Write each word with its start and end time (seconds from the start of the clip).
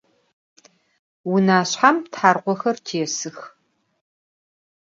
Vunaşshe 1.29 1.89
tharkhoxer 2.13 2.77
têsıx. 2.85 3.37